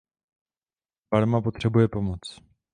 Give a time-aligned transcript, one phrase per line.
[1.11, 2.21] Barma potřebuje pomoc.